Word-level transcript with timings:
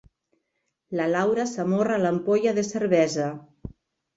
La 0.99 1.05
Laura 1.15 1.45
s'amorra 1.51 1.99
a 1.99 2.03
l'ampolla 2.07 2.57
de 2.61 2.67
cervesa. 2.71 3.29